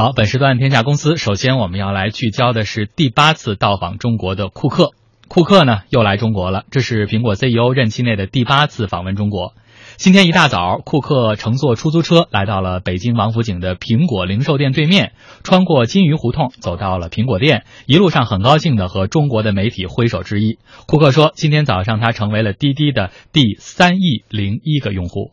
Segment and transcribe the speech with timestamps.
[0.00, 4.92] 好，本时段天下公司，首先我们要来聚焦的是第八次到访中国的库克。
[5.28, 9.52] 库克呢又来中国了，这是苹果 CEO 任期内的第八次访问中国。
[9.98, 15.12] 今天一大早，库克乘坐出租车来到了北京王府井的苹果零售店对面，
[15.44, 17.66] 穿过金鱼胡同，走到了苹果店。
[17.84, 20.58] 一路上很高兴的和中国的媒体挥手致意。
[20.86, 25.32] 库克说，今天早上他成为了滴滴的第三亿零一个用户。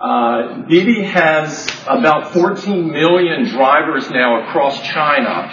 [0.00, 5.50] Uh, Didi has about 14 million drivers now across China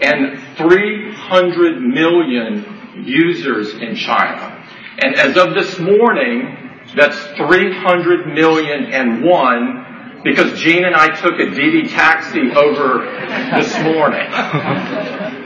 [0.00, 4.66] and 300 million users in China.
[4.98, 6.56] And as of this morning,
[6.96, 13.04] that's 300 million and one because Gene and I took a Didi taxi over
[13.54, 15.34] this morning.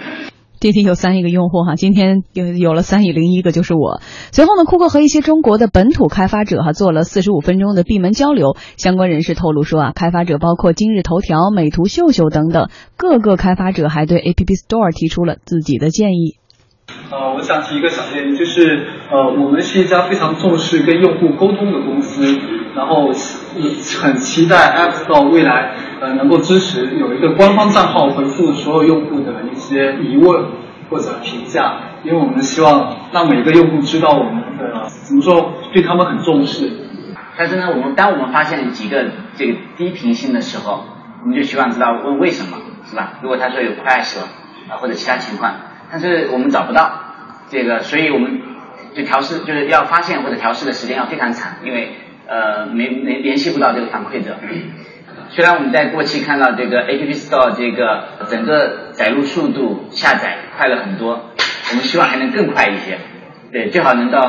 [0.62, 4.00] 滴滴有三亿个用户哈，今天有有了三亿零一个就是我。
[4.30, 8.54] 随后呢，库克和一些中国的本土开发者哈做了四十五分钟的闭门交流。
[8.76, 16.36] 相关人士透露说啊，开发者包括今日头条、美图秀秀等等，各个开发者还对 App Store 提出了自己的建议。
[17.10, 22.22] 呃，我想提一个小建议，就是呃，我们是一家非常重视跟用户沟通的公司，
[22.74, 23.12] 然后
[24.00, 25.72] 很期待 App Store 未来。
[26.02, 30.46] 呃，能够支持有一个官方账号回复所有用户的一些疑问
[30.90, 36.72] 或者评价，因为我们希望让每个用户知道我们的怎么说，对他们很重视。
[37.38, 40.84] 但是呢，我们当我们发现几个这个低频性的时候，
[41.22, 43.20] 我们就希望知道问为什么，是吧？
[43.22, 44.24] 如果他说有 crash 了
[44.70, 45.54] 啊或者其他情况，
[45.88, 46.90] 但是我们找不到
[47.48, 48.40] 这个，所以我们
[48.92, 51.94] 就调试，就是要发现或者调试的时间要非常长，因为
[52.32, 54.36] 呃没没联系不到这个反馈者。
[55.34, 61.30] 虽然我们在过去看到这个 App Store 这个整个载入速度下载快了很多，
[61.70, 62.98] 我们希望还能更快一些，
[63.50, 64.20] 对，最好能到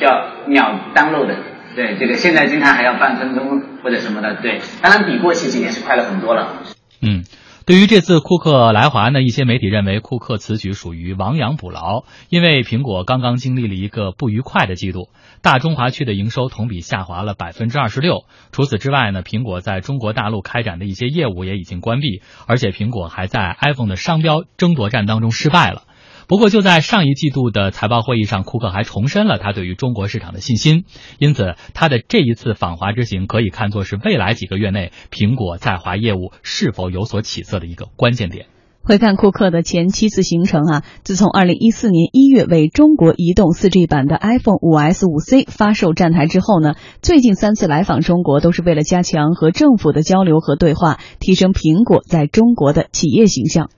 [0.00, 0.08] 叫
[0.46, 1.36] 秒 download 的，
[1.76, 6.62] 对，这个现在经常还要半分钟或者什么的，对，当然比过去几年是快了很多了。
[7.00, 7.24] 嗯。
[7.64, 15.10] 对于这次库克来华呢，一些媒体认为库克此举属于亡羊补牢，因为苹果刚刚经历了一个不愉快的季度，
[15.42, 18.24] 大中华区的营收同比下滑了百分之二十六。
[18.50, 25.84] 除此之外呢，苹果在中国大陆开展的一些业务也已经关闭，而且苹果还在 iPhone 的商标争夺战当中失败了。
[26.28, 30.84] 不过，就在上一季度的财报会议上，库克还重申了他对于中国市场的信心。
[31.18, 38.46] 因此，他的这一次访华之行可以看作是未来几个月内苹果在华业务是否有所起色的一个关键点。
[38.84, 53.70] 回看库克的前七次行程啊，自从二零一四年一月为中国移动四 G 版的 iPhone 五 S、五 C 发售站台之后呢，最近三次来访中国都是为了加强和政府的交流和对话，提升苹果在中国的企业形象。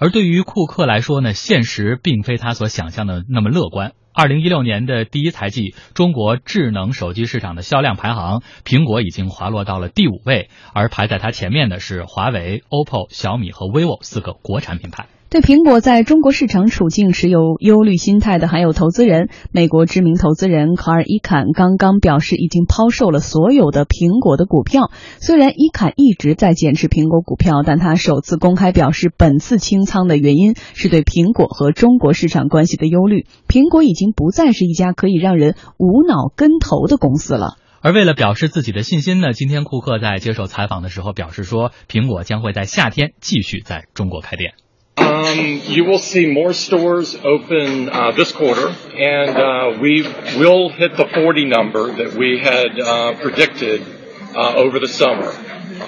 [0.00, 3.94] 而对于库克来说呢，现实并非他所想象的那么乐观。
[4.14, 15.06] 二零一六年的第一财季，中国智能手机市场的销量排行，苹果已经滑落到了第五位，而排在它前面的是华为、OPPO、小米和 vivo 四个国产品牌。
[15.30, 19.28] 对苹果在中国市场处境持有忧虑心态的还有投资人。
[19.52, 24.90] 美国知名投资人卡尔伊坎刚刚表示，已经抛售了所有的苹果的股票。
[25.20, 33.26] 虽然伊坎一直在减持苹果股票，但他首次公开表示，本次清仓的原因是对苹果和中国市场关系的忧虑。
[33.48, 37.58] 苹果已经不再是一家可以让人无脑跟投的公司了。
[37.82, 44.54] 而为了表示自己的信心呢，今天库克在接受采访的时候表示说，苹果将会在夏天继续在中国开店。
[44.98, 50.02] Um, you will see more stores open uh, this quarter, and uh, we
[50.36, 53.86] will hit the 40 number that we had uh, predicted
[54.34, 55.30] over the summer.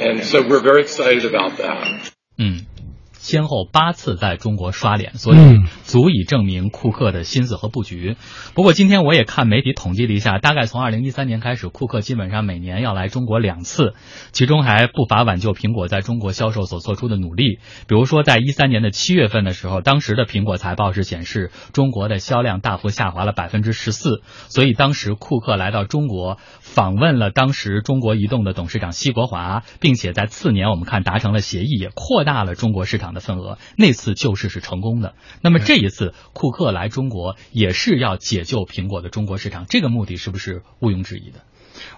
[0.00, 2.12] And so we're very excited about that.
[2.36, 2.69] 嗯。
[3.20, 5.38] 先后八次在中国刷脸，所以
[5.84, 8.16] 足以证明库克的心思和布局。
[8.54, 13.94] 不过今天我也看媒体统计了一下，大概从二零一三年开始，库克基本上每年要来中国两次，
[14.32, 17.58] 其中还不乏挽救苹果在中国销售所做出的努力。
[17.86, 33.19] 比如说，在一三年的七月份的时候，当时的苹果财报是显示中国的销量大幅下滑了百分之十四，所以当时库克来到中国访问了当时中国移动的董事长奚国华，并且在次年我们看达成了协议，也扩大了中国市场的。
[33.20, 41.40] 份额那次救市是成功的，那么这一次库克来中国也是要解救苹果的中国市场，这个目的是不是毋庸置疑的？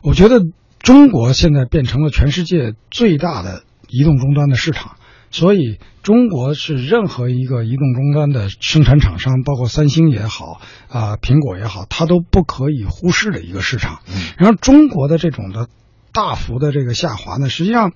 [0.03, 0.41] 我觉得
[0.79, 4.97] 中国现在变成了全世界最大的移动终端的市场，
[5.31, 14.01] 所以中国是任何一个移动终端的生产厂商，包括三星也好啊，苹果也好，它都不可以忽视的一个市场。
[14.37, 15.69] 然后中国的这种的
[16.13, 17.93] 大幅的这个下滑呢，实际上，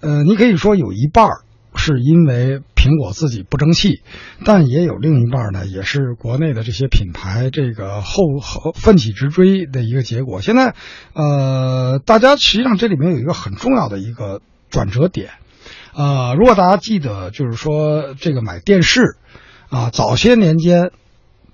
[0.00, 1.45] 呃，你可以说有一半儿。
[1.76, 4.02] 是因为苹果自己不争气，
[4.44, 10.40] 但也有另一半呢，也是国内的这些品牌这个后后奋起直追的一个结果。
[10.40, 10.74] 现在，
[11.14, 14.40] 呃，大家实际上这里面有一个很重要的一个
[14.70, 15.30] 转折点，
[15.94, 19.16] 呃，如果大家记得，就是说这个买电视，
[19.68, 20.90] 啊，早些年间，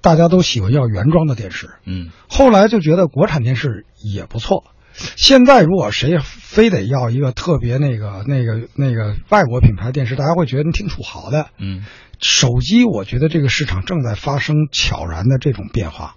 [0.01, 4.65] 大家都喜欢要原装的电视，嗯，后来就觉得国产电视也不错。
[4.95, 11.49] 现在如果谁非得要一个特别那个那个那个外国品牌电视，大家会觉得挺土豪的。
[11.59, 11.85] 嗯，
[12.21, 16.17] 手机，我觉得这个市场正在发生悄然的这种变化。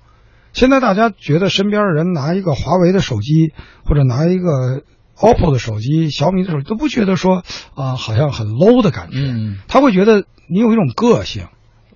[0.54, 4.83] 现在大家觉得身边的人拿一个华为的手机，或者拿一个
[5.18, 7.44] OPPO 的手机、小米的手机，都不觉得说
[7.74, 9.18] 啊、好像很 low 的感觉。
[9.19, 11.48] 嗯，他会觉得你有一种个性，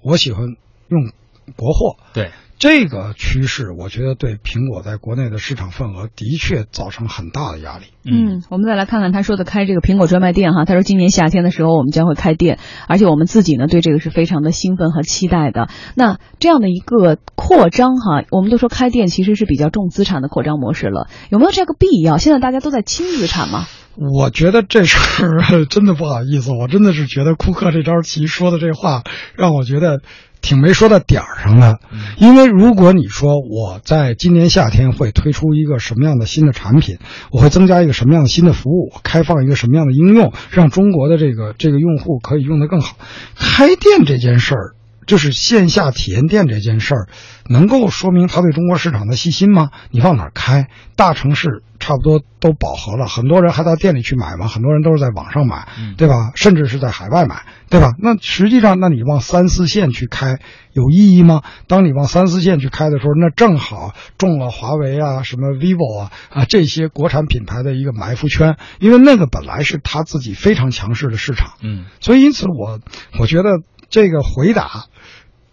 [0.02, 0.44] 我喜欢
[0.90, 1.12] 用
[1.56, 1.98] 国货。
[2.14, 7.86] 对，这个趋势，我觉得对苹果在国内的市场份额的确造成很大的压力。
[8.04, 12.60] 嗯，我们再来看看他说的开这个苹果专卖店哈，他说今年夏天的时候我们将会开店，
[12.90, 15.70] 而且我们自己呢对这个是非常的兴奋和期待的。
[15.96, 22.18] 那这样的一个扩张哈，我们都说开店其实是比较重资产的扩张模式了，有没有这个必要？
[22.18, 23.68] 现在大家都在轻资产吗。
[23.96, 29.04] 我觉得这事儿 真的不好意思，我真的是觉得库克这招棋说的这话
[29.36, 30.02] 让我觉得
[30.42, 31.80] 挺没说到点儿上的。
[32.18, 36.98] 因为如果你说我在今年夏天会推出一个什么样的新的产品，
[37.32, 42.96] 我会增加一个什么样的新的服务，开放一个什么样的应用，让中国的这个这个用户可以用得更好，
[43.36, 44.76] 开店这件事儿。
[45.08, 47.08] 就是线下体验店这件事儿，
[47.50, 49.72] 能够说明他对中国市场的细心吗？
[49.90, 50.68] 你往哪儿开？
[50.96, 54.48] 大城市差不多都饱和了，很多人还到店里去买嘛？
[54.48, 56.32] 很多人都是在网上买，对吧？
[56.36, 57.94] 甚至是在海外买，对吧？
[57.98, 60.38] 那实际上，那你往三四线去开
[60.72, 61.42] 有意义吗？
[61.66, 72.80] 当你往三四线去开的时候，那正好中了华为啊、什么 vivo 啊啊这些国产品牌的一个埋伏圈，因为那个本来是他自己非常强势的市场，嗯，所以因此我
[73.20, 74.86] 我觉得这个回答。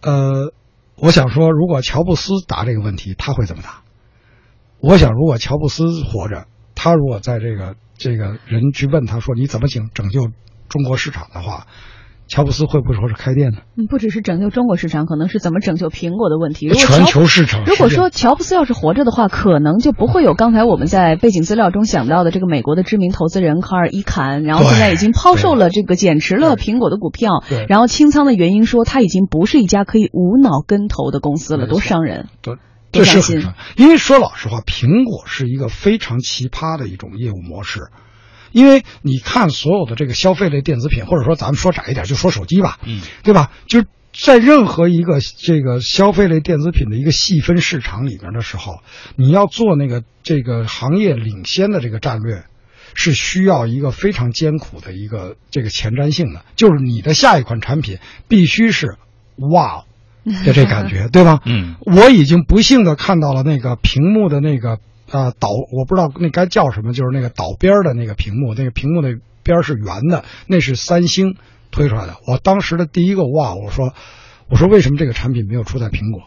[0.03, 0.53] 呃，
[0.97, 3.86] 我想说，如果乔布斯答这个问题，他会怎么答？
[4.87, 6.47] 我想，如果乔布斯活着，
[6.77, 10.29] 他如果在这个这个人去问他说你怎么拯拯救
[10.69, 11.67] 中国市场的话，
[12.29, 13.59] 乔布斯会不会说是开店呢？
[13.77, 16.67] 嗯，不只是拯救中国市场，可能是怎么拯救苹果的问题。
[16.67, 32.27] 如果全球市场如果说乔布斯要是活着的话，可能就不会有刚才我们在背景资料中想到的这个美国的知名投资人卡尔伊坎，然后现在已经抛售了这个减持了苹果的股票，然后清仓的原因说他已经不是一家可以无脑跟投的公司了，多伤人。
[32.43, 32.55] 对，
[32.93, 33.55] 这是很伤。
[33.77, 37.89] 因为说老实话，苹果是一个非常奇葩的一种业务模式。
[38.53, 43.51] 因为你看所有的这个消费类电子品，或者说咱们说窄一点，就说手机吧，嗯，对吧？
[43.67, 43.85] 就
[44.15, 48.79] 在任何一个这个消费类电子品的一个细分市场里面的时候，
[49.15, 52.45] 你要做那个这个行业领先的这个战略，
[52.95, 58.97] 是需要一个非常艰苦的一个这个前瞻性的，就是你的下一款产品必须是
[59.53, 59.85] 哇
[60.45, 61.41] 的这感觉，对吧？
[61.45, 64.81] 嗯，我已经不幸的看到了那个屏幕的那个
[65.11, 69.15] 啊导，我不知道那该叫什么，就是那个导边的那个屏幕，那个屏幕的
[69.45, 71.37] 边是圆的，那是三星
[71.71, 72.17] 推出来的。
[72.27, 73.95] 我当时的第一个哇，我说
[74.49, 76.23] 我说为什么这个产品没有出在苹果？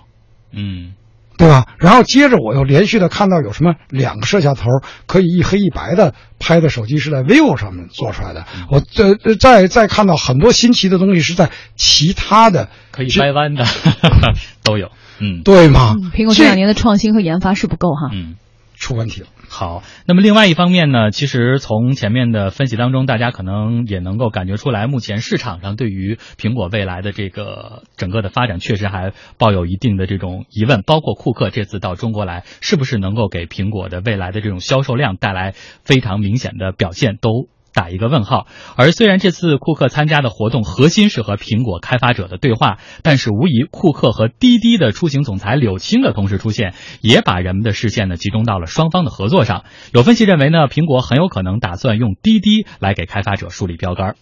[0.51, 0.93] 嗯，
[1.39, 1.65] 对吧？
[1.79, 4.65] 然后接着我又连续的看到有什么两个摄像头
[5.07, 8.45] 可以一黑一白的拍的手机是在 vivo 上面做出来的。
[8.69, 13.65] 我这呃再再看到很多新奇的东西是在其他的可以这掰弯的
[14.63, 14.89] 都有。
[15.21, 15.95] 嗯，对吗？
[15.97, 18.09] 嗯苹果这两年的创新和研发是不够哈。
[18.13, 18.35] 嗯。
[18.79, 19.27] 出问题了。
[19.49, 30.81] 好，那么另外一方面呢，其实从前面的分析当中，大家可能也能够感觉出来，目前市场上对于苹果未来的这个整个的发展，确实还抱有一定的这种疑问。
[30.83, 35.53] 包括库克这次到中国来，是不是能够给苹果的未来的这种销售量带来
[35.83, 38.47] 非常明显的表现，都打一个问号。
[38.75, 49.63] 而虽然这次库克参加的活动核心是和苹果开发者的对话，但是无疑库克和滴滴的出行总裁柳青的同时出现，也把人们的视线呢集中到了双方的合作上。
[49.93, 54.15] 有分析认为呢，苹果很有可能打算用滴滴来给开发者树立标杆。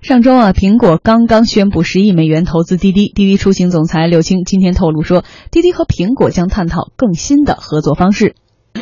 [0.00, 8.34] 上周啊，苹果刚刚宣布十亿美元投资滴滴，滴滴出行总裁柳青今天透露说，滴滴和苹果将探讨更新的合作方式。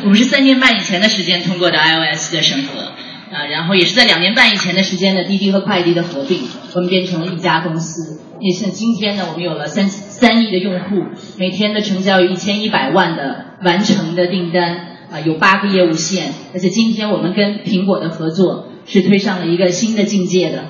[0.03, 2.93] 我们是三年半以前的时间通过的 iOS 的审核，
[3.31, 6.41] 啊，然后也是在两年半以前的时间呢滴滴和快滴的合并，
[6.75, 8.19] 我们变成了一家公司。
[8.41, 11.03] 也像今天呢，我们有了三三亿的用户，
[11.37, 20.65] 每天的成交有一千一百万的完成的订单，啊，有八个业务线，而且今天我们跟苹果的合作是推上了一个新的境界的。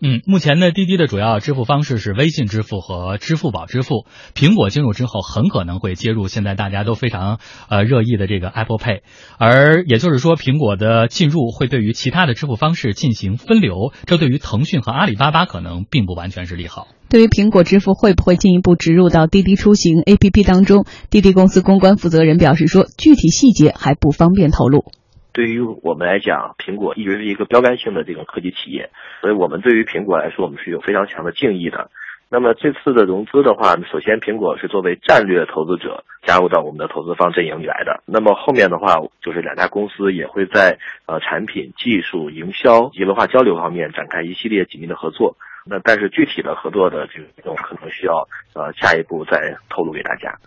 [0.00, 4.04] 嗯，目前呢，滴滴的主要支付方式是微信支付和支付宝支付。
[4.34, 7.38] 苹果进入之后，很可能会接入现在大家都非常
[7.70, 9.00] 呃热议的这个 Apple Pay，
[9.38, 16.86] 而也就是说，苹果的进入会对于其他的支付方式进行分流，这对于腾讯和阿里巴巴可能并不完全是利好。
[17.08, 24.84] 对于苹果支付会不会进一步植入到滴滴出行 APP 当中，滴滴公司公关负责人表示说，具体细节还不方便透露。
[25.34, 28.88] 对于我们来讲，苹果一直是一个标杆性的这种科技企业，
[29.20, 31.90] 所以我们对于苹果来说，我们是有非常强的敬意的。
[32.30, 38.02] 那么这次的融资的话，首先苹果是作为战略投资者加入到我们的投资方阵营里来的。
[38.06, 45.36] 那么后面的话，就是两家公司也会在呃产品、技术、营销及文化交流方面展开一系列紧密的合作。
[45.66, 50.38] 那但是具体的合作的这种可能需要呃下一步再透露给大家。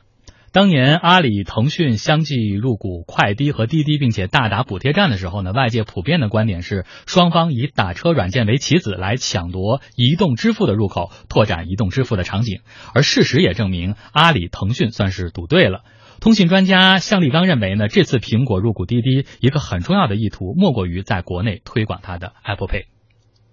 [0.58, 12.62] 当年阿里、腾讯相继入股快滴和滴滴，并且大打补贴战的时候呢，外界普遍的观点是双方以打车软件为棋子来抢夺移动支付的入口，拓展移动支付的场景。
[12.96, 15.82] 而事实也证明，阿里、腾讯算是赌对了。
[16.22, 22.86] 通信专家向立刚认为呢，这次苹果入股滴滴，一个很重要的意图莫过于在国内推广它的 Apple Pay。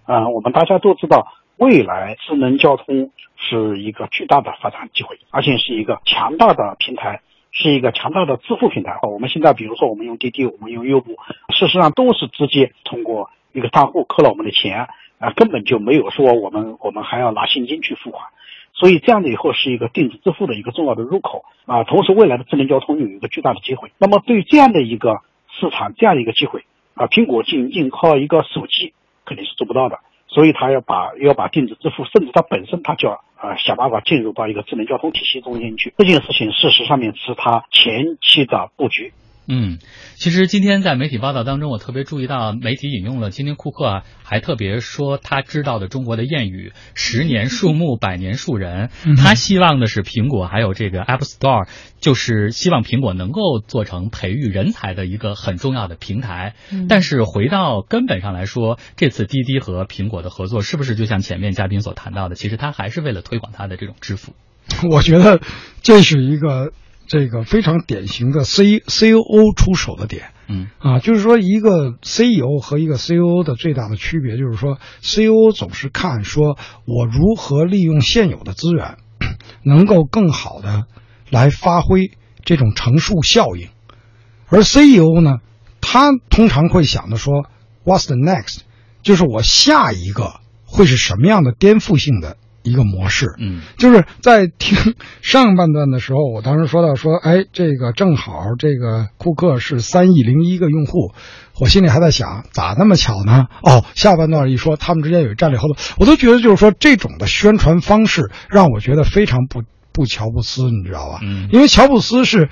[0.05, 1.27] 啊，我们大家都知道。
[1.57, 7.21] 未来智能交通是一个巨大的发展机会，而且是一个强大的平台，
[7.53, 8.99] 是一个强大的支付平台。
[9.03, 11.17] 我们现在比如说我们用滴滴，我们用优步，
[11.51, 18.27] 事实上都是直接通过一个账户扣了我们的钱，啊，根本就没有说我们我们还要拿现金去付款。
[18.73, 21.85] 所以这样的以后是一个电子支付的一个重要的入口啊。
[21.85, 23.93] 同时，未来的智能交通有一个巨大的机会。
[23.99, 28.93] 那么对于这样的一个市场，这样的一个机会啊，苹果仅仅靠一个手机
[29.25, 30.01] 肯定是做不到的。
[30.35, 35.95] 所以，他要把要把电子支付，甚至他本身，他就要啊想办法进入到一个智能交通体系中间去。
[35.97, 39.13] 这件事情，事实上面是他前期的布局。
[39.47, 39.79] 嗯，
[40.15, 48.89] 其实今天在媒体报道当中，我特别注意到媒体引用了今天库克啊，还特别说他知道的中国的谚语“十年树木，百年树人”。
[49.19, 51.69] 他希望的是苹果还有这个 Apple Store，
[52.01, 56.55] 就是希望苹果能够做成培育人才的一个很重要的平台。
[56.89, 64.33] 但是回到根本上来说，这次滴滴和苹果的合作，是不是就像前面嘉宾所谈到的，其实他还是为了推广他的这种支付？
[64.91, 65.43] 我觉得
[65.83, 66.73] 这是一个。
[67.07, 75.49] 这个非常典型的 C C O O 出手的点，嗯啊，就是说一个 C E O 和一个 C O O 的最大的区别，就是说 C O
[75.49, 78.97] O 总是看说我如何利用现有的资源，
[79.63, 80.85] 能够更好的
[81.31, 82.11] 来发挥
[82.45, 83.69] 这种乘数效应，
[84.49, 85.39] 而 C E O 呢，
[85.81, 87.47] 他通常会想的说
[87.85, 88.61] What's the next？
[89.03, 92.39] 就是我下一个会是什么样的颠覆性的？
[92.65, 101.13] 一个模式，嗯，就是在听上半段的时候，我当时说到说，哎，这个正好这个库克是三亿零一个用户，
[101.61, 103.45] 我心里还在想，咋那么巧呢？
[103.63, 111.21] 哦，下半段一说他们之间有战略合作，我都觉得就是说这种的宣传方式让我觉得非常不不乔布斯，你知道吧？
[111.23, 112.49] 嗯，因为乔布斯是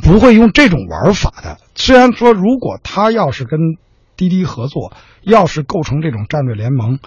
[0.00, 1.58] 不会用这种玩法的。
[1.74, 3.58] 虽然说如果他要是跟
[4.16, 7.00] 滴滴合作，要是构成这种战略联盟。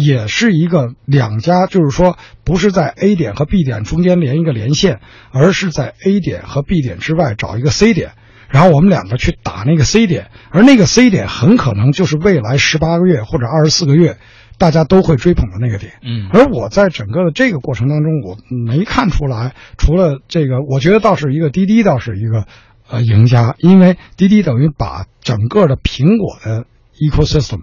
[0.00, 5.00] 也是一个两家，就是说不是在 A 点和 B 点中间连一个连线，
[5.32, 8.12] 而是在 A 点和 B 点之外找一个 C 点，
[8.48, 14.18] 然后我们两个去打那个 C 点，而那个 C 点很可能就是未来十八个月或者二十四个月
[14.56, 15.94] 大家都会追捧的那个点。
[16.02, 22.46] 嗯，而我在整个的这个过程当中，我没看出来，除了这个，我觉得倒是一个滴滴倒是一个
[22.88, 26.66] 呃赢家，因为滴滴等于把整个的苹果的
[27.00, 27.62] ecosystem。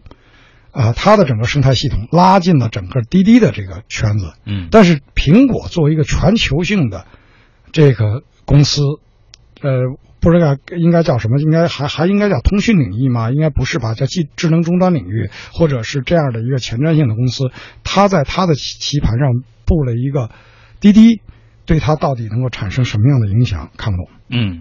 [0.76, 7.06] 啊，它的整个生态系统拉进了整个滴滴的这个圈子，嗯，但是苹果作为一个全球性的
[7.72, 8.82] 这个公司，
[9.62, 9.72] 呃，
[10.20, 13.32] 不知道应该叫什么，应该还还应该叫通讯领域吗？
[13.32, 13.94] 应该不是吧？
[13.94, 17.52] 叫技智能终端领域，或者是这样的一个前瞻性的公司，
[17.86, 19.30] 它在它的棋盘上
[19.66, 20.30] 布了一个
[20.82, 21.22] 滴滴，
[21.66, 24.10] 对它到底能够产生什么样的影响，看不懂。
[24.28, 24.60] 嗯。